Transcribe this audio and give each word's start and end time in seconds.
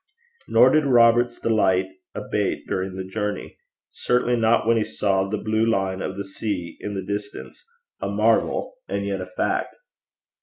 Nor 0.47 0.71
did 0.71 0.85
Robert's 0.87 1.39
delight 1.39 1.85
abate 2.15 2.65
during 2.67 2.95
the 2.95 3.03
journey 3.03 3.59
certainly 3.91 4.35
not 4.35 4.65
when 4.65 4.77
he 4.77 4.83
saw 4.83 5.29
the 5.29 5.37
blue 5.37 5.63
line 5.63 6.01
of 6.01 6.17
the 6.17 6.25
sea 6.25 6.75
in 6.79 6.95
the 6.95 7.03
distance, 7.05 7.63
a 8.01 8.09
marvel 8.09 8.77
and 8.89 9.05
yet 9.05 9.21
a 9.21 9.27
fact. 9.27 9.75